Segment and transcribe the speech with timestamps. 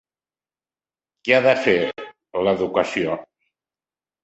[1.27, 1.77] Què ha de fer
[2.49, 3.21] l'educació?